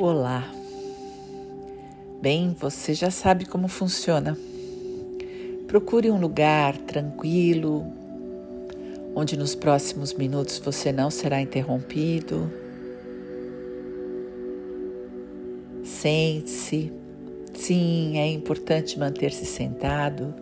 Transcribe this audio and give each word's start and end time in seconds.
Olá. 0.00 0.48
Bem, 2.22 2.54
você 2.56 2.94
já 2.94 3.10
sabe 3.10 3.44
como 3.44 3.66
funciona. 3.66 4.38
Procure 5.66 6.08
um 6.08 6.20
lugar 6.20 6.76
tranquilo, 6.76 7.84
onde 9.12 9.36
nos 9.36 9.56
próximos 9.56 10.14
minutos 10.14 10.60
você 10.60 10.92
não 10.92 11.10
será 11.10 11.40
interrompido. 11.40 12.48
Sente-se. 15.82 16.92
Sim, 17.52 18.18
é 18.18 18.28
importante 18.28 18.96
manter-se 19.00 19.46
sentado. 19.46 20.32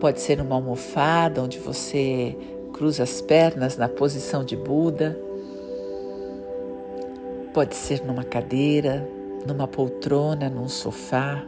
Pode 0.00 0.20
ser 0.20 0.38
numa 0.38 0.56
almofada 0.56 1.44
onde 1.44 1.60
você 1.60 2.36
cruza 2.72 3.04
as 3.04 3.20
pernas 3.20 3.76
na 3.76 3.88
posição 3.88 4.44
de 4.44 4.56
Buda 4.56 5.27
Pode 7.58 7.74
ser 7.74 8.04
numa 8.04 8.22
cadeira, 8.22 9.04
numa 9.44 9.66
poltrona, 9.66 10.48
num 10.48 10.68
sofá, 10.68 11.44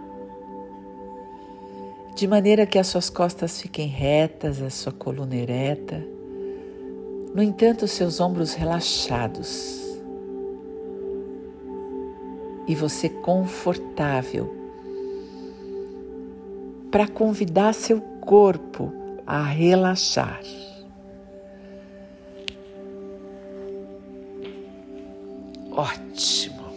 de 2.17 2.27
maneira 2.27 2.67
que 2.67 2.81
as 2.81 2.89
suas 2.89 3.09
costas 3.09 3.61
fiquem 3.61 3.87
retas, 3.87 4.61
a 4.61 4.71
sua 4.71 4.91
coluna 4.91 5.37
ereta. 5.37 6.05
No 7.33 7.41
entanto, 7.41 7.87
seus 7.87 8.19
ombros 8.19 8.55
relaxados. 8.55 9.81
E 12.67 12.75
você 12.75 13.09
confortável 13.09 14.53
para 16.91 17.07
convidar 17.07 17.73
seu 17.73 18.01
corpo 18.21 18.93
a 19.25 19.45
relaxar. 19.45 20.41
Ótimo. 25.81 26.75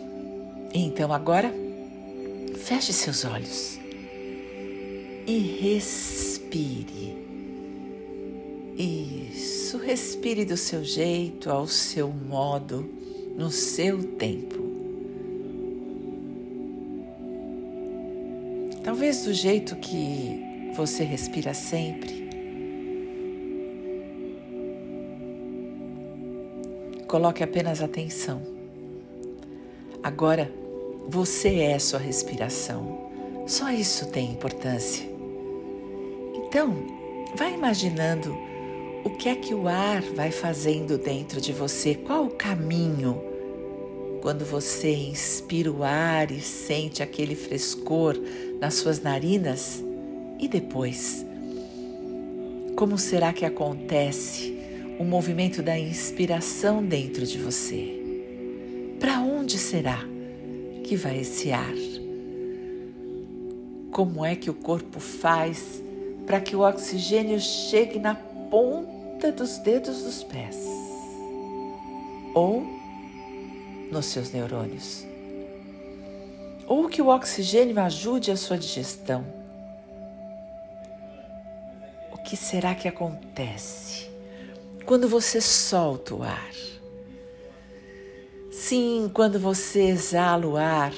Então 0.73 1.11
agora, 1.11 1.53
feche 2.55 2.93
seus 2.93 3.25
olhos 3.25 3.77
e 5.27 5.39
respire. 5.59 7.17
Isso, 8.77 9.77
respire 9.77 10.45
do 10.45 10.55
seu 10.55 10.85
jeito, 10.85 11.49
ao 11.49 11.67
seu 11.67 12.07
modo, 12.07 12.89
no 13.37 13.51
seu 13.51 14.01
tempo. 14.13 14.63
Talvez 18.85 19.25
do 19.25 19.33
jeito 19.33 19.75
que 19.75 20.71
você 20.77 21.03
respira 21.03 21.53
sempre. 21.53 22.23
Coloque 27.05 27.43
apenas 27.43 27.81
atenção 27.81 28.62
Agora, 30.03 30.51
você 31.07 31.59
é 31.59 31.79
sua 31.79 31.99
respiração. 31.99 33.09
Só 33.47 33.71
isso 33.71 34.07
tem 34.07 34.31
importância. 34.31 35.07
Então, 36.35 36.75
vá 37.35 37.49
imaginando 37.49 38.37
o 39.05 39.09
que 39.11 39.29
é 39.29 39.35
que 39.35 39.53
o 39.53 39.67
ar 39.67 40.01
vai 40.01 40.29
fazendo 40.29 40.97
dentro 40.97 41.39
de 41.39 41.53
você, 41.53 41.95
qual 41.95 42.25
o 42.25 42.31
caminho 42.31 43.21
quando 44.21 44.45
você 44.45 44.93
inspira 44.93 45.71
o 45.71 45.83
ar 45.83 46.31
e 46.31 46.39
sente 46.39 47.01
aquele 47.01 47.35
frescor 47.35 48.17
nas 48.59 48.75
suas 48.75 49.01
narinas 49.01 49.83
e 50.39 50.47
depois. 50.47 51.25
Como 52.75 52.97
será 52.97 53.33
que 53.33 53.45
acontece 53.45 54.57
o 54.99 55.03
movimento 55.03 55.61
da 55.61 55.77
inspiração 55.77 56.83
dentro 56.83 57.25
de 57.25 57.37
você? 57.37 58.02
Onde 59.43 59.59
será 59.59 59.99
que 60.85 60.95
vai 60.95 61.19
esse 61.19 61.51
ar? 61.51 61.75
Como 63.91 64.23
é 64.23 64.37
que 64.37 64.49
o 64.49 64.53
corpo 64.53 65.01
faz 65.01 65.83
para 66.25 66.39
que 66.39 66.55
o 66.55 66.61
oxigênio 66.61 67.37
chegue 67.41 67.99
na 67.99 68.15
ponta 68.15 69.33
dos 69.33 69.57
dedos 69.57 70.03
dos 70.03 70.23
pés? 70.23 70.65
Ou 72.33 72.65
nos 73.91 74.05
seus 74.05 74.31
neurônios? 74.31 75.05
Ou 76.65 76.87
que 76.87 77.01
o 77.01 77.09
oxigênio 77.09 77.77
ajude 77.81 78.31
a 78.31 78.37
sua 78.37 78.57
digestão? 78.57 79.25
O 82.13 82.17
que 82.19 82.37
será 82.37 82.73
que 82.73 82.87
acontece 82.87 84.09
quando 84.85 85.05
você 85.09 85.41
solta 85.41 86.15
o 86.15 86.23
ar? 86.23 86.72
Sim, 88.73 89.07
quando 89.13 89.37
você 89.37 89.81
exala 89.81 90.47
o 90.47 90.57
ar, 90.57 90.91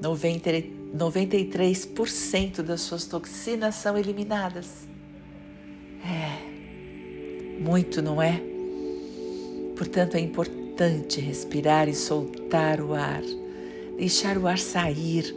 90, 0.00 0.50
93% 0.96 2.62
das 2.62 2.80
suas 2.80 3.04
toxinas 3.04 3.74
são 3.74 3.98
eliminadas. 3.98 4.88
É, 6.02 7.60
muito, 7.60 8.00
não 8.00 8.22
é? 8.22 8.40
Portanto, 9.76 10.14
é 10.14 10.20
importante 10.20 11.20
respirar 11.20 11.90
e 11.90 11.94
soltar 11.94 12.80
o 12.80 12.94
ar, 12.94 13.20
deixar 13.98 14.38
o 14.38 14.46
ar 14.46 14.56
sair, 14.56 15.36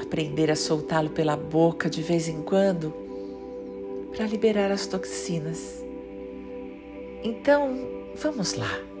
aprender 0.00 0.48
a 0.48 0.54
soltá-lo 0.54 1.10
pela 1.10 1.36
boca 1.36 1.90
de 1.90 2.02
vez 2.02 2.28
em 2.28 2.40
quando 2.40 2.94
para 4.14 4.28
liberar 4.28 4.70
as 4.70 4.86
toxinas. 4.86 5.84
Então, 7.24 8.14
vamos 8.14 8.54
lá. 8.54 8.93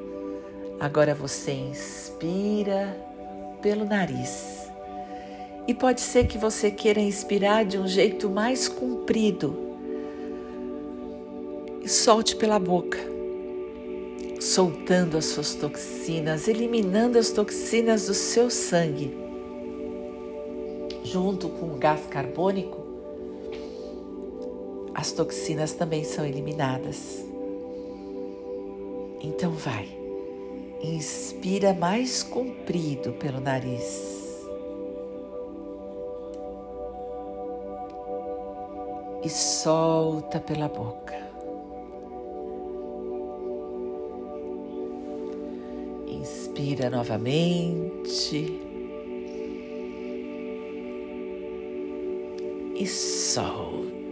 Agora 0.80 1.14
você 1.14 1.52
inspira 1.52 2.96
pelo 3.62 3.84
nariz. 3.84 4.68
E 5.66 5.72
pode 5.72 6.00
ser 6.00 6.26
que 6.26 6.36
você 6.36 6.70
queira 6.70 7.00
inspirar 7.00 7.64
de 7.64 7.78
um 7.78 7.86
jeito 7.86 8.28
mais 8.28 8.68
comprido. 8.68 9.56
E 11.80 11.88
solte 11.88 12.36
pela 12.36 12.58
boca, 12.58 12.98
soltando 14.40 15.16
as 15.16 15.26
suas 15.26 15.54
toxinas, 15.54 16.48
eliminando 16.48 17.18
as 17.18 17.30
toxinas 17.30 18.06
do 18.06 18.14
seu 18.14 18.50
sangue. 18.50 19.16
Junto 21.02 21.48
com 21.48 21.74
o 21.74 21.78
gás 21.78 22.06
carbônico, 22.06 22.84
as 24.94 25.12
toxinas 25.12 25.72
também 25.72 26.04
são 26.04 26.24
eliminadas. 26.24 27.24
Então 29.20 29.52
vai. 29.52 30.03
Inspira 30.84 31.72
mais 31.72 32.22
comprido 32.22 33.14
pelo 33.14 33.40
nariz. 33.40 34.44
E 39.22 39.30
solta 39.30 40.38
pela 40.40 40.68
boca. 40.68 41.16
Inspira 46.06 46.90
novamente. 46.90 48.60
E 52.76 52.86
solta. 52.86 54.03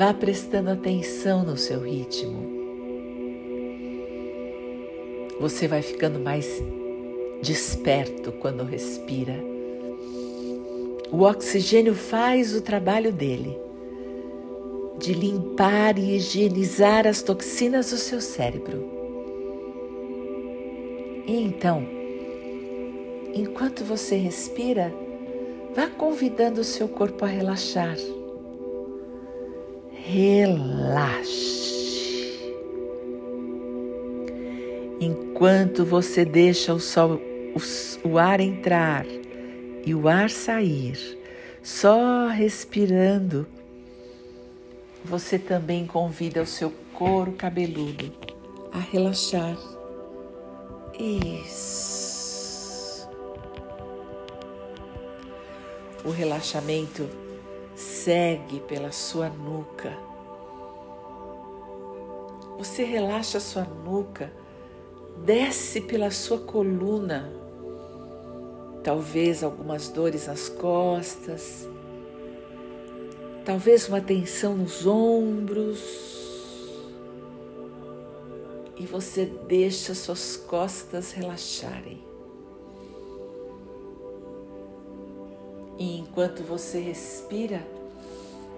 Vá 0.00 0.14
prestando 0.14 0.70
atenção 0.70 1.44
no 1.44 1.58
seu 1.58 1.80
ritmo. 1.80 2.50
Você 5.38 5.68
vai 5.68 5.82
ficando 5.82 6.18
mais 6.18 6.48
desperto 7.42 8.32
quando 8.32 8.64
respira. 8.64 9.34
O 11.12 11.20
oxigênio 11.20 11.94
faz 11.94 12.56
o 12.56 12.62
trabalho 12.62 13.12
dele 13.12 13.60
de 14.98 15.12
limpar 15.12 15.98
e 15.98 16.16
higienizar 16.16 17.06
as 17.06 17.20
toxinas 17.20 17.90
do 17.90 17.98
seu 17.98 18.22
cérebro. 18.22 18.82
E 21.26 21.42
então, 21.42 21.86
enquanto 23.34 23.84
você 23.84 24.16
respira, 24.16 24.94
vá 25.76 25.88
convidando 25.88 26.62
o 26.62 26.64
seu 26.64 26.88
corpo 26.88 27.26
a 27.26 27.28
relaxar 27.28 27.98
relaxe. 30.10 31.38
Enquanto 35.00 35.84
você 35.84 36.24
deixa 36.24 36.74
o, 36.74 36.80
sol, 36.80 37.20
o, 37.54 38.08
o 38.08 38.18
ar 38.18 38.40
entrar 38.40 39.06
e 39.86 39.94
o 39.94 40.08
ar 40.08 40.28
sair, 40.28 41.18
só 41.62 42.26
respirando, 42.26 43.46
você 45.04 45.38
também 45.38 45.86
convida 45.86 46.42
o 46.42 46.46
seu 46.46 46.72
couro 46.92 47.32
cabeludo 47.32 48.12
a 48.72 48.80
relaxar. 48.80 49.56
Isso. 50.98 51.80
O 56.04 56.10
relaxamento 56.10 57.08
segue 57.80 58.60
pela 58.60 58.92
sua 58.92 59.28
nuca, 59.28 59.96
Você 62.58 62.84
relaxa 62.84 63.38
a 63.38 63.40
sua 63.40 63.64
nuca, 63.64 64.30
desce 65.24 65.80
pela 65.80 66.10
sua 66.10 66.38
coluna, 66.38 67.32
talvez 68.84 69.42
algumas 69.42 69.88
dores 69.88 70.26
nas 70.26 70.50
costas, 70.50 71.66
talvez 73.46 73.88
uma 73.88 74.02
tensão 74.02 74.58
nos 74.58 74.86
ombros. 74.86 75.80
E 78.76 78.84
você 78.84 79.24
deixa 79.48 79.94
suas 79.94 80.36
costas 80.36 81.12
relaxarem. 81.12 82.09
E 85.80 85.98
enquanto 85.98 86.42
você 86.42 86.78
respira, 86.78 87.66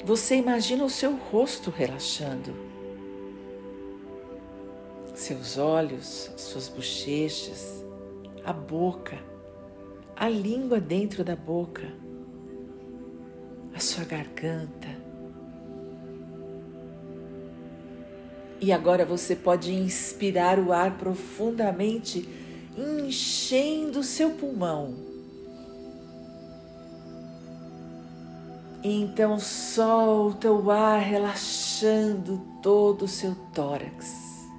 você 0.05 0.35
imagina 0.35 0.85
o 0.85 0.91
seu 0.91 1.15
rosto 1.15 1.71
relaxando. 1.71 2.53
Seus 5.15 5.57
olhos, 5.57 6.33
suas 6.37 6.69
bochechas, 6.69 7.85
a 8.45 8.53
boca, 8.53 9.21
a 10.17 10.29
língua 10.29 10.81
dentro 10.81 11.23
da 11.23 11.37
boca, 11.37 11.95
a 13.73 13.79
sua 13.79 14.03
garganta. 14.03 14.89
E 18.61 18.73
agora 18.73 19.05
você 19.05 19.37
pode 19.37 19.73
inspirar 19.73 20.59
o 20.59 20.73
ar 20.73 20.99
profundamente, 20.99 22.29
enchendo 22.77 24.03
seu 24.03 24.31
pulmão 24.31 25.12
então 28.82 29.38
solta 29.38 30.50
o 30.50 30.70
ar 30.70 31.00
relaxando 31.00 32.38
todo 32.61 33.02
o 33.02 33.08
seu 33.08 33.34
tórax. 33.55 34.50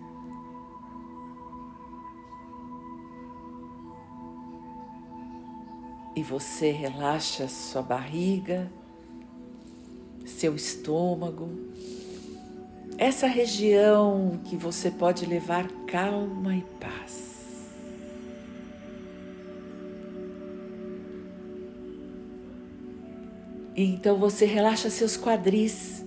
E 6.15 6.23
você 6.23 6.71
relaxa 6.71 7.47
sua 7.47 7.81
barriga, 7.81 8.71
seu 10.25 10.55
estômago, 10.55 11.49
essa 12.97 13.27
região 13.27 14.39
que 14.45 14.55
você 14.55 14.91
pode 14.91 15.25
levar 15.25 15.67
calma 15.87 16.55
e 16.55 16.61
paz. 16.79 17.32
Então 23.75 24.17
você 24.17 24.45
relaxa 24.45 24.87
seus 24.91 25.17
quadris, 25.17 26.05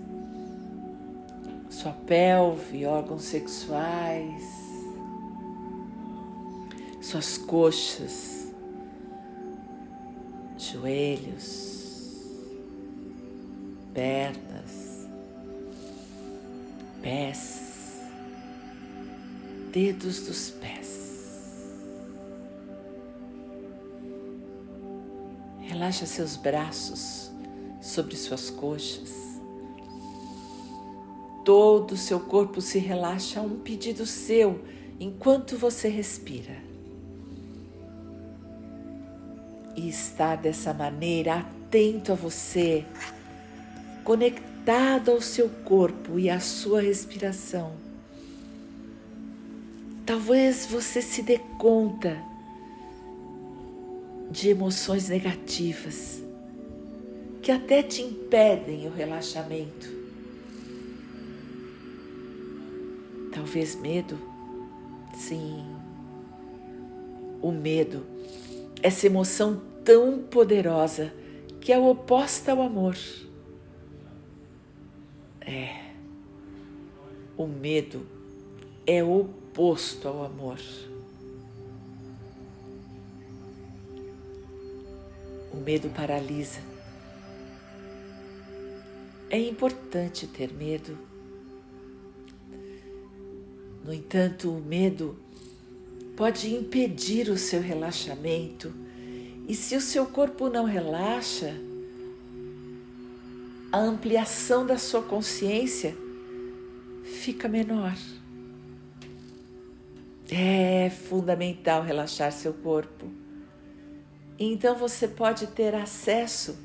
sua 1.68 1.90
pelve, 1.90 2.86
órgãos 2.86 3.24
sexuais, 3.24 4.44
suas 7.02 7.36
coxas, 7.36 8.52
joelhos, 10.56 12.22
pernas, 13.92 15.08
pés, 17.02 18.00
dedos 19.72 20.20
dos 20.20 20.50
pés. 20.50 20.96
Relaxa 25.62 26.06
seus 26.06 26.36
braços 26.36 27.26
sobre 27.86 28.16
suas 28.16 28.50
coxas. 28.50 29.40
Todo 31.44 31.92
o 31.92 31.96
seu 31.96 32.18
corpo 32.18 32.60
se 32.60 32.78
relaxa 32.78 33.38
a 33.38 33.42
um 33.42 33.60
pedido 33.60 34.04
seu 34.04 34.60
enquanto 34.98 35.56
você 35.56 35.88
respira. 35.88 36.56
E 39.76 39.88
estar 39.88 40.36
dessa 40.36 40.74
maneira 40.74 41.36
atento 41.36 42.10
a 42.10 42.14
você, 42.16 42.84
conectado 44.02 45.12
ao 45.12 45.20
seu 45.20 45.48
corpo 45.64 46.18
e 46.18 46.28
à 46.28 46.40
sua 46.40 46.80
respiração. 46.80 47.74
Talvez 50.04 50.66
você 50.66 51.00
se 51.00 51.22
dê 51.22 51.38
conta 51.58 52.16
de 54.30 54.48
emoções 54.48 55.08
negativas 55.08 56.25
que 57.46 57.52
até 57.52 57.80
te 57.80 58.02
impedem 58.02 58.88
o 58.88 58.90
relaxamento. 58.90 59.86
Talvez 63.32 63.76
medo? 63.76 64.18
Sim. 65.14 65.64
O 67.40 67.52
medo, 67.52 68.04
essa 68.82 69.06
emoção 69.06 69.62
tão 69.84 70.18
poderosa 70.24 71.14
que 71.60 71.72
é 71.72 71.78
oposta 71.78 72.50
ao 72.50 72.62
amor. 72.62 72.96
É. 75.40 75.84
O 77.36 77.46
medo 77.46 78.04
é 78.84 79.04
oposto 79.04 80.08
ao 80.08 80.24
amor. 80.24 80.58
O 85.52 85.58
medo 85.58 85.88
paralisa 85.90 86.74
é 89.28 89.38
importante 89.38 90.26
ter 90.26 90.52
medo. 90.52 90.98
No 93.84 93.92
entanto, 93.92 94.50
o 94.50 94.60
medo 94.60 95.18
pode 96.16 96.52
impedir 96.52 97.28
o 97.28 97.36
seu 97.36 97.60
relaxamento, 97.60 98.72
e 99.48 99.54
se 99.54 99.76
o 99.76 99.80
seu 99.80 100.06
corpo 100.06 100.48
não 100.48 100.64
relaxa, 100.64 101.54
a 103.70 103.78
ampliação 103.78 104.66
da 104.66 104.78
sua 104.78 105.02
consciência 105.02 105.96
fica 107.04 107.48
menor. 107.48 107.96
É 110.28 110.90
fundamental 110.90 111.82
relaxar 111.82 112.32
seu 112.32 112.52
corpo. 112.52 113.06
Então 114.38 114.74
você 114.74 115.06
pode 115.06 115.46
ter 115.48 115.74
acesso 115.74 116.56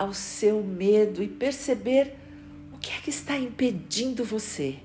ao 0.00 0.14
seu 0.14 0.64
medo 0.64 1.22
e 1.22 1.28
perceber 1.28 2.16
o 2.72 2.78
que 2.78 2.90
é 2.90 3.00
que 3.02 3.10
está 3.10 3.36
impedindo 3.36 4.24
você 4.24 4.78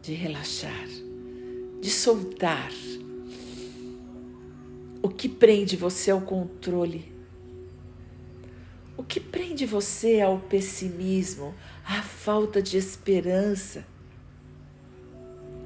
de 0.00 0.14
relaxar, 0.14 0.88
de 1.82 1.90
soltar. 1.90 2.72
O 5.02 5.08
que 5.10 5.28
prende 5.28 5.76
você 5.76 6.10
ao 6.10 6.22
controle? 6.22 7.12
O 8.96 9.04
que 9.04 9.20
prende 9.20 9.66
você 9.66 10.22
ao 10.22 10.38
pessimismo, 10.38 11.54
à 11.84 12.00
falta 12.00 12.62
de 12.62 12.78
esperança, 12.78 13.84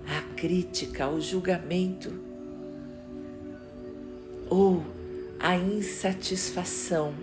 à 0.09 0.35
crítica, 0.35 1.04
ao 1.04 1.21
julgamento 1.21 2.12
ou 4.50 4.85
à 5.38 5.54
insatisfação? 5.57 7.14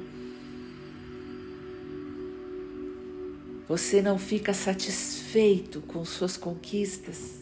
Você 3.69 4.01
não 4.01 4.17
fica 4.17 4.51
satisfeito 4.51 5.79
com 5.81 6.03
suas 6.03 6.35
conquistas, 6.35 7.35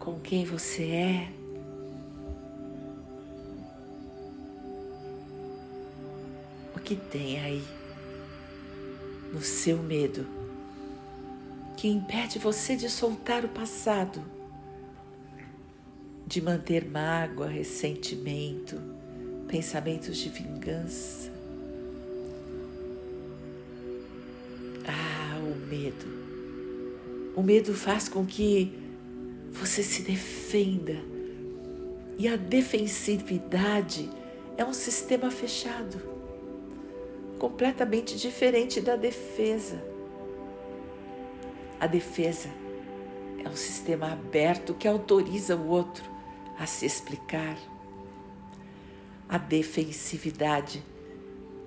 com 0.00 0.18
quem 0.18 0.44
você 0.44 0.82
é. 0.82 1.32
O 6.74 6.80
que 6.80 6.96
tem 6.96 7.38
aí 7.38 7.64
no 9.32 9.40
seu 9.42 9.78
medo 9.80 10.26
que 11.76 11.86
impede 11.86 12.40
você 12.40 12.74
de 12.74 12.90
soltar 12.90 13.44
o 13.44 13.48
passado, 13.48 14.20
de 16.26 16.42
manter 16.42 16.84
mágoa, 16.84 17.46
ressentimento, 17.46 18.76
pensamentos 19.46 20.16
de 20.16 20.30
vingança? 20.30 21.37
O 27.38 27.42
medo 27.42 27.72
faz 27.72 28.08
com 28.08 28.26
que 28.26 28.76
você 29.52 29.80
se 29.80 30.02
defenda. 30.02 30.96
E 32.18 32.26
a 32.26 32.34
defensividade 32.34 34.10
é 34.56 34.64
um 34.64 34.72
sistema 34.72 35.30
fechado, 35.30 36.02
completamente 37.38 38.16
diferente 38.16 38.80
da 38.80 38.96
defesa. 38.96 39.80
A 41.78 41.86
defesa 41.86 42.48
é 43.44 43.48
um 43.48 43.54
sistema 43.54 44.10
aberto 44.10 44.74
que 44.74 44.88
autoriza 44.88 45.54
o 45.54 45.68
outro 45.68 46.10
a 46.58 46.66
se 46.66 46.86
explicar. 46.86 47.56
A 49.28 49.38
defensividade 49.38 50.82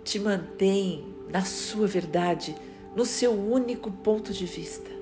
te 0.03 0.19
mantém 0.19 1.15
na 1.29 1.45
sua 1.45 1.87
verdade 1.87 2.53
no 2.93 3.05
seu 3.05 3.31
único 3.31 3.89
ponto 3.89 4.33
de 4.33 4.45
vista. 4.45 5.00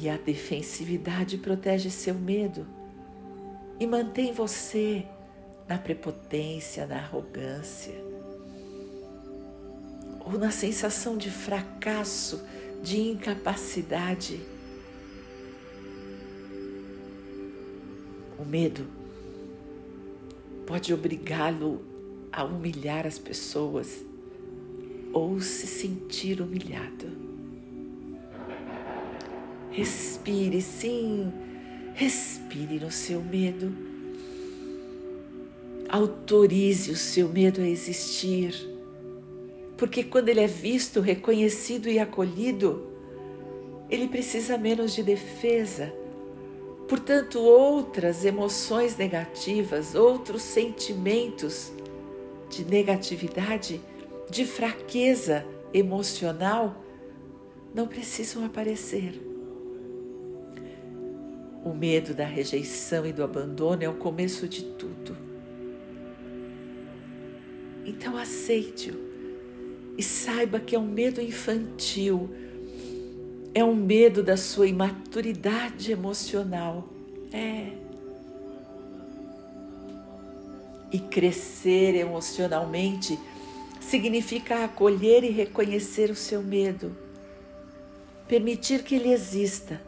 E 0.00 0.08
a 0.08 0.16
defensividade 0.16 1.36
protege 1.36 1.90
seu 1.90 2.14
medo 2.14 2.66
e 3.78 3.86
mantém 3.86 4.32
você 4.32 5.04
na 5.68 5.76
prepotência, 5.76 6.86
na 6.86 6.96
arrogância, 6.96 7.94
ou 10.24 10.38
na 10.38 10.50
sensação 10.50 11.18
de 11.18 11.30
fracasso, 11.30 12.42
de 12.82 12.98
incapacidade. 12.98 14.40
O 18.38 18.44
medo 18.44 18.86
pode 20.66 20.94
obrigá-lo 20.94 21.84
a 22.32 22.42
humilhar 22.42 23.06
as 23.06 23.18
pessoas 23.18 24.02
ou 25.12 25.40
se 25.42 25.66
sentir 25.66 26.40
humilhado. 26.40 27.29
Respire, 29.80 30.60
sim, 30.60 31.32
respire 31.94 32.78
no 32.78 32.90
seu 32.90 33.22
medo. 33.22 33.72
Autorize 35.88 36.90
o 36.90 36.96
seu 36.96 37.30
medo 37.30 37.62
a 37.62 37.66
existir, 37.66 38.54
porque 39.78 40.04
quando 40.04 40.28
ele 40.28 40.40
é 40.40 40.46
visto, 40.46 41.00
reconhecido 41.00 41.88
e 41.88 41.98
acolhido, 41.98 42.88
ele 43.88 44.06
precisa 44.06 44.58
menos 44.58 44.94
de 44.94 45.02
defesa. 45.02 45.90
Portanto, 46.86 47.40
outras 47.40 48.22
emoções 48.22 48.98
negativas, 48.98 49.94
outros 49.94 50.42
sentimentos 50.42 51.72
de 52.50 52.66
negatividade, 52.66 53.80
de 54.28 54.44
fraqueza 54.44 55.42
emocional, 55.72 56.84
não 57.74 57.88
precisam 57.88 58.44
aparecer. 58.44 59.29
O 61.64 61.74
medo 61.74 62.14
da 62.14 62.24
rejeição 62.24 63.06
e 63.06 63.12
do 63.12 63.22
abandono 63.22 63.82
é 63.82 63.88
o 63.88 63.94
começo 63.94 64.48
de 64.48 64.62
tudo. 64.62 65.16
Então 67.84 68.16
aceite-o 68.16 69.10
e 69.98 70.02
saiba 70.02 70.58
que 70.58 70.74
é 70.74 70.78
um 70.78 70.86
medo 70.86 71.20
infantil, 71.20 72.30
é 73.52 73.62
um 73.62 73.74
medo 73.74 74.22
da 74.22 74.36
sua 74.36 74.66
imaturidade 74.66 75.92
emocional. 75.92 76.88
É. 77.32 77.72
E 80.92 80.98
crescer 80.98 81.94
emocionalmente 81.94 83.18
significa 83.80 84.64
acolher 84.64 85.24
e 85.24 85.30
reconhecer 85.30 86.10
o 86.10 86.16
seu 86.16 86.42
medo, 86.42 86.96
permitir 88.26 88.82
que 88.82 88.94
ele 88.94 89.12
exista, 89.12 89.80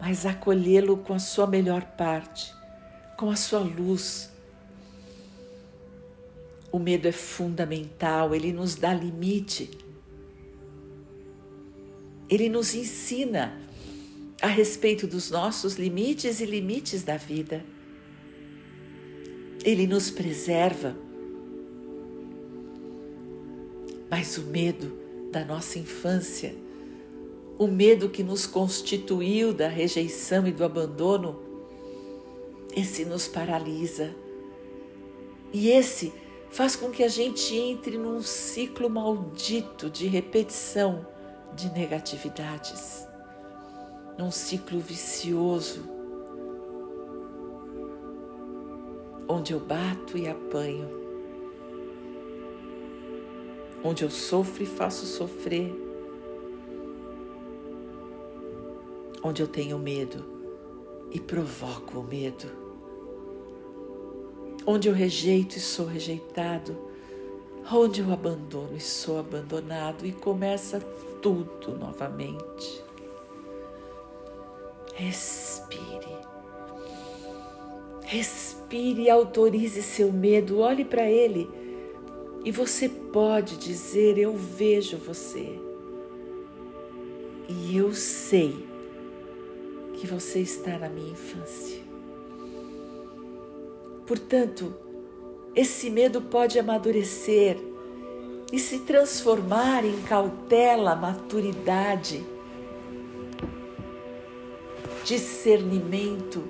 mas 0.00 0.24
acolhê-lo 0.24 0.96
com 0.96 1.12
a 1.12 1.18
sua 1.18 1.46
melhor 1.46 1.82
parte, 1.82 2.54
com 3.16 3.30
a 3.30 3.36
sua 3.36 3.60
luz. 3.60 4.30
O 6.72 6.78
medo 6.78 7.06
é 7.06 7.12
fundamental, 7.12 8.34
ele 8.34 8.52
nos 8.52 8.76
dá 8.76 8.94
limite. 8.94 9.70
Ele 12.30 12.48
nos 12.48 12.74
ensina 12.74 13.60
a 14.40 14.46
respeito 14.46 15.06
dos 15.06 15.30
nossos 15.30 15.74
limites 15.74 16.40
e 16.40 16.46
limites 16.46 17.02
da 17.02 17.16
vida. 17.16 17.62
Ele 19.62 19.86
nos 19.86 20.10
preserva. 20.10 20.96
Mas 24.08 24.38
o 24.38 24.42
medo 24.42 24.98
da 25.30 25.44
nossa 25.44 25.78
infância, 25.78 26.54
o 27.60 27.66
medo 27.66 28.08
que 28.08 28.22
nos 28.22 28.46
constituiu 28.46 29.52
da 29.52 29.68
rejeição 29.68 30.46
e 30.46 30.50
do 30.50 30.64
abandono, 30.64 31.38
esse 32.74 33.04
nos 33.04 33.28
paralisa. 33.28 34.16
E 35.52 35.68
esse 35.68 36.10
faz 36.48 36.74
com 36.74 36.88
que 36.88 37.04
a 37.04 37.08
gente 37.08 37.54
entre 37.54 37.98
num 37.98 38.22
ciclo 38.22 38.88
maldito 38.88 39.90
de 39.90 40.06
repetição 40.06 41.06
de 41.54 41.70
negatividades, 41.74 43.06
num 44.16 44.30
ciclo 44.30 44.80
vicioso 44.80 45.82
onde 49.28 49.52
eu 49.52 49.60
bato 49.60 50.16
e 50.16 50.26
apanho, 50.26 50.88
onde 53.84 54.02
eu 54.02 54.08
sofro 54.08 54.62
e 54.62 54.66
faço 54.66 55.04
sofrer, 55.04 55.89
onde 59.22 59.42
eu 59.42 59.48
tenho 59.48 59.78
medo 59.78 60.24
e 61.10 61.20
provoco 61.20 61.98
o 61.98 62.02
medo, 62.02 62.46
onde 64.66 64.88
eu 64.88 64.94
rejeito 64.94 65.56
e 65.56 65.60
sou 65.60 65.86
rejeitado, 65.86 66.76
onde 67.72 68.00
eu 68.00 68.12
abandono 68.12 68.76
e 68.76 68.80
sou 68.80 69.18
abandonado 69.18 70.06
e 70.06 70.12
começa 70.12 70.80
tudo 71.20 71.76
novamente. 71.76 72.82
Respire. 74.94 76.20
Respire 78.04 79.02
e 79.02 79.10
autorize 79.10 79.82
seu 79.82 80.12
medo, 80.12 80.58
olhe 80.58 80.84
para 80.84 81.08
ele 81.08 81.48
e 82.44 82.50
você 82.50 82.88
pode 82.88 83.56
dizer: 83.56 84.18
Eu 84.18 84.34
vejo 84.36 84.96
você. 84.96 85.58
E 87.48 87.76
eu 87.76 87.92
sei 87.92 88.69
que 90.00 90.06
você 90.06 90.40
está 90.40 90.78
na 90.78 90.88
minha 90.88 91.12
infância. 91.12 91.78
Portanto, 94.06 94.74
esse 95.54 95.90
medo 95.90 96.22
pode 96.22 96.58
amadurecer 96.58 97.58
e 98.50 98.58
se 98.58 98.78
transformar 98.80 99.84
em 99.84 100.00
cautela, 100.02 100.96
maturidade, 100.96 102.24
discernimento 105.04 106.42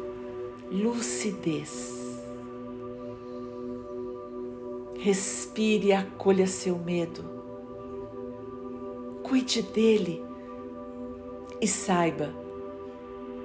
lucidez. 0.70 1.98
Respire 4.96 5.88
e 5.88 5.92
acolha 5.92 6.46
seu 6.46 6.78
medo. 6.78 7.24
Cuide 9.24 9.62
dele 9.62 10.24
e 11.60 11.66
saiba 11.66 12.39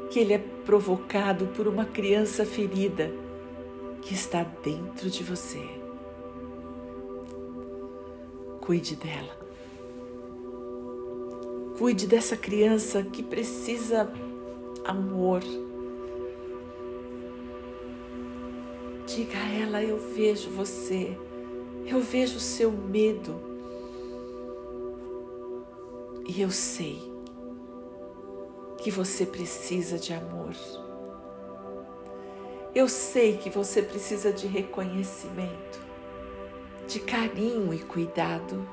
que 0.09 0.19
ele 0.19 0.33
é 0.33 0.37
provocado 0.37 1.47
por 1.47 1.67
uma 1.67 1.85
criança 1.85 2.45
ferida 2.45 3.11
que 4.01 4.13
está 4.13 4.43
dentro 4.43 5.09
de 5.09 5.23
você. 5.23 5.61
Cuide 8.61 8.95
dela. 8.95 9.37
Cuide 11.77 12.07
dessa 12.07 12.37
criança 12.37 13.03
que 13.03 13.21
precisa 13.21 14.11
amor 14.85 15.43
Diga 19.05 19.37
a 19.37 19.51
ela: 19.51 19.83
Eu 19.83 19.97
vejo 19.97 20.49
você, 20.49 21.15
eu 21.85 22.01
vejo 22.01 22.37
o 22.37 22.39
seu 22.39 22.71
medo. 22.71 23.39
E 26.27 26.41
eu 26.41 26.49
sei 26.49 27.14
que 28.85 28.91
você 28.91 29.25
precisa 29.25 29.97
de 29.97 30.13
amor. 30.13 30.53
Eu 32.75 32.87
sei 32.87 33.35
que 33.35 33.49
você 33.49 33.81
precisa 33.81 34.31
de 34.31 34.45
reconhecimento, 34.45 35.81
de 36.87 36.99
carinho 36.99 37.73
e 37.73 37.79
cuidado. 37.79 38.63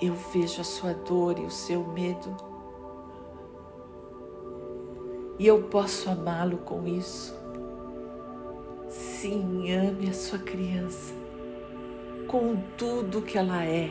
Eu 0.00 0.14
vejo 0.32 0.60
a 0.60 0.64
sua 0.64 0.94
dor 0.94 1.40
e 1.40 1.44
o 1.44 1.50
seu 1.50 1.84
medo. 1.88 2.36
E 5.36 5.44
eu 5.44 5.64
posso 5.64 6.08
amá-lo 6.08 6.58
com 6.58 6.86
isso. 6.86 7.34
Sim, 8.88 9.72
ame 9.72 10.08
a 10.08 10.14
sua 10.14 10.38
criança 10.38 11.12
com 12.28 12.62
tudo 12.78 13.22
que 13.22 13.36
ela 13.36 13.64
é 13.64 13.90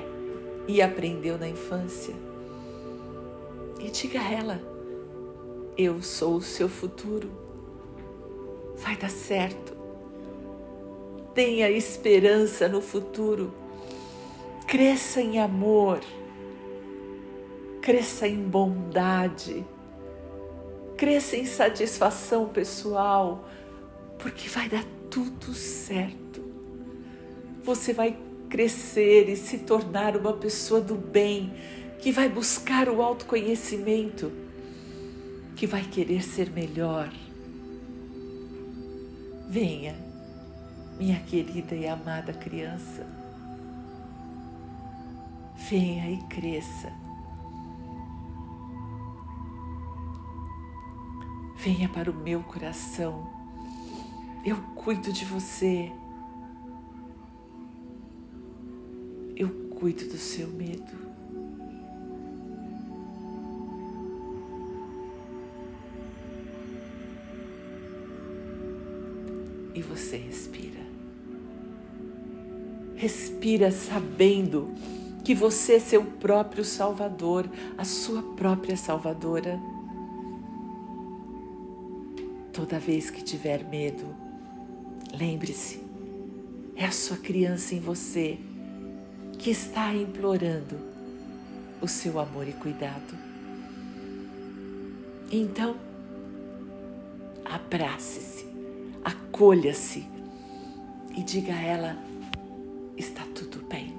e 0.66 0.82
aprendeu 0.82 1.38
na 1.38 1.50
infância. 1.50 2.29
E 3.80 3.90
diga 3.90 4.20
a 4.20 4.32
ela: 4.32 4.62
Eu 5.78 6.02
sou 6.02 6.36
o 6.36 6.42
seu 6.42 6.68
futuro. 6.70 7.30
Vai 8.78 8.96
dar 8.96 9.10
certo. 9.10 9.78
Tenha 11.34 11.70
esperança 11.70 12.68
no 12.68 12.82
futuro. 12.82 13.54
Cresça 14.68 15.22
em 15.22 15.40
amor. 15.40 16.00
Cresça 17.82 18.28
em 18.28 18.44
bondade. 18.44 19.66
Cresça 20.98 21.38
em 21.38 21.46
satisfação 21.46 22.50
pessoal 22.50 23.46
porque 24.20 24.50
vai 24.50 24.68
dar 24.68 24.84
tudo 25.10 25.54
certo. 25.54 26.44
Você 27.64 27.94
vai 27.94 28.16
crescer 28.50 29.30
e 29.30 29.36
se 29.36 29.60
tornar 29.60 30.18
uma 30.18 30.34
pessoa 30.34 30.82
do 30.82 30.96
bem, 30.96 31.54
que 32.00 32.12
vai 32.12 32.30
buscar 32.30 32.88
o 32.88 33.02
autoconhecimento, 33.02 34.32
que 35.56 35.68
vai 35.68 35.84
querer 35.84 36.24
ser 36.24 36.50
melhor. 36.50 37.12
Venha, 39.50 39.96
minha 40.98 41.20
querida 41.20 41.76
e 41.76 41.88
amada 41.88 42.32
criança. 42.34 43.06
Venha 45.70 46.10
e 46.10 46.18
cresça. 46.28 46.92
Venha 51.58 51.90
para 51.90 52.10
o 52.10 52.14
meu 52.14 52.42
coração. 52.42 53.28
Eu 54.46 54.56
cuido 54.76 55.12
de 55.12 55.26
você. 55.26 55.92
Eu 59.36 59.50
cuido 59.72 60.06
do 60.06 60.18
seu 60.18 60.48
medo. 60.48 61.19
E 69.80 69.82
você 69.82 70.18
respira. 70.18 70.80
Respira 72.96 73.72
sabendo 73.72 74.74
que 75.24 75.34
você 75.34 75.74
é 75.74 75.80
seu 75.80 76.04
próprio 76.04 76.66
Salvador, 76.66 77.50
a 77.78 77.86
sua 77.86 78.22
própria 78.22 78.76
Salvadora. 78.76 79.58
Toda 82.52 82.78
vez 82.78 83.10
que 83.10 83.24
tiver 83.24 83.64
medo, 83.64 84.04
lembre-se, 85.18 85.82
é 86.76 86.86
a 86.86 86.92
sua 86.92 87.18
criança 87.18 87.74
em 87.74 87.80
você 87.80 88.38
que 89.38 89.50
está 89.50 89.94
implorando 89.94 90.78
o 91.82 91.88
seu 91.88 92.20
amor 92.20 92.46
e 92.48 92.54
cuidado. 92.54 93.18
Então, 95.32 95.78
abrace-se 97.46 98.49
acolha-se 99.40 100.06
e 101.16 101.24
diga 101.24 101.54
a 101.54 101.62
ela: 101.62 101.98
está 102.98 103.24
tudo 103.34 103.66
bem. 103.70 103.96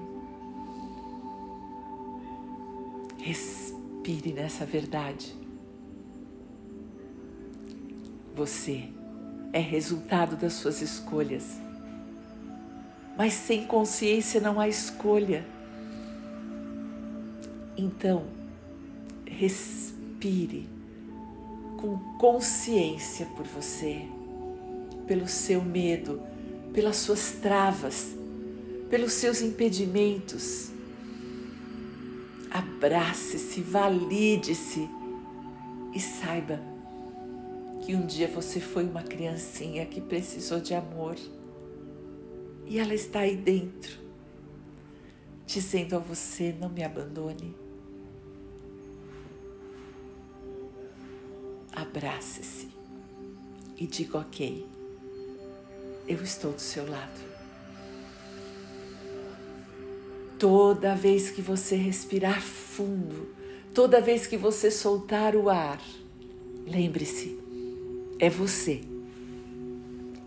Respire 3.16 4.34
nessa 4.34 4.66
verdade. 4.66 5.34
Você 8.36 8.90
é 9.50 9.60
resultado 9.60 10.36
das 10.36 10.52
suas 10.52 10.82
escolhas. 10.82 11.58
Mas 13.16 13.32
sem 13.32 13.66
consciência 13.66 14.42
não 14.42 14.60
há 14.60 14.68
escolha. 14.68 15.46
Então, 17.78 18.26
respire 19.26 20.68
com 21.78 21.98
consciência 22.18 23.24
por 23.36 23.46
você 23.46 24.06
pelo 25.10 25.26
seu 25.26 25.60
medo, 25.60 26.22
pelas 26.72 26.98
suas 26.98 27.32
travas, 27.42 28.14
pelos 28.88 29.12
seus 29.14 29.40
impedimentos. 29.40 30.70
Abrace-se, 32.48 33.60
valide-se 33.60 34.88
e 35.92 35.98
saiba 35.98 36.60
que 37.80 37.92
um 37.92 38.06
dia 38.06 38.28
você 38.28 38.60
foi 38.60 38.84
uma 38.84 39.02
criancinha 39.02 39.84
que 39.84 40.00
precisou 40.00 40.60
de 40.60 40.74
amor 40.74 41.16
e 42.64 42.78
ela 42.78 42.94
está 42.94 43.18
aí 43.20 43.34
dentro, 43.34 43.98
dizendo 45.44 45.96
a 45.96 45.98
você: 45.98 46.54
não 46.60 46.68
me 46.68 46.84
abandone. 46.84 47.52
Abrace-se 51.72 52.68
e 53.76 53.88
diga 53.88 54.18
ok 54.18 54.78
eu 56.10 56.24
estou 56.24 56.52
do 56.52 56.60
seu 56.60 56.90
lado. 56.90 57.20
Toda 60.38 60.96
vez 60.96 61.30
que 61.30 61.40
você 61.40 61.76
respirar 61.76 62.42
fundo, 62.42 63.28
toda 63.72 64.00
vez 64.00 64.26
que 64.26 64.36
você 64.36 64.72
soltar 64.72 65.36
o 65.36 65.48
ar, 65.48 65.80
lembre-se, 66.66 67.38
é 68.18 68.28
você 68.28 68.80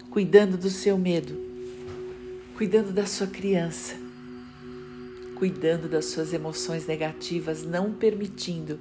cuidando 0.09 0.57
do 0.57 0.69
seu 0.69 0.97
medo, 0.97 1.35
cuidando 2.55 2.93
da 2.93 3.05
sua 3.05 3.27
criança, 3.27 3.95
cuidando 5.35 5.89
das 5.89 6.05
suas 6.05 6.31
emoções 6.31 6.87
negativas, 6.87 7.63
não 7.63 7.91
permitindo 7.91 8.79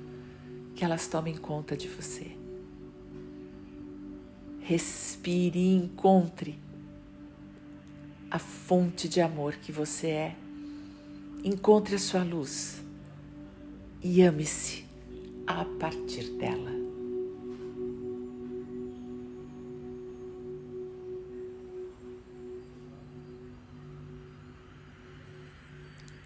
que 0.74 0.84
elas 0.84 1.08
tomem 1.08 1.34
conta 1.34 1.76
de 1.76 1.88
você. 1.88 2.30
Respire 4.60 5.58
e 5.58 5.74
encontre 5.74 6.58
a 8.32 8.38
fonte 8.38 9.10
de 9.10 9.20
amor 9.20 9.56
que 9.56 9.70
você 9.70 10.06
é. 10.06 10.36
Encontre 11.44 11.96
a 11.96 11.98
sua 11.98 12.24
luz 12.24 12.82
e 14.02 14.22
ame-se 14.22 14.86
a 15.46 15.66
partir 15.78 16.30
dela. 16.38 16.70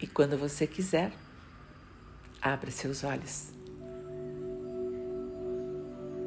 E 0.01 0.07
quando 0.07 0.39
você 0.39 0.65
quiser, 0.65 1.13
abra 2.41 2.71
seus 2.71 3.03
olhos. 3.03 3.51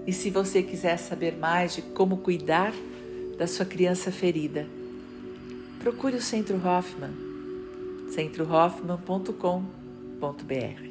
E 0.06 0.12
se 0.12 0.30
você 0.30 0.62
quiser 0.62 0.98
saber 0.98 1.38
mais 1.38 1.74
de 1.76 1.82
como 1.82 2.18
cuidar 2.18 2.74
da 3.38 3.48
sua 3.48 3.65
criança 3.65 4.12
ferida, 4.12 4.68
procure 5.80 6.18
o 6.18 6.22
Centro 6.22 6.58
Hoffman, 6.58 7.13
centrohoffman.com.br. 8.13 10.88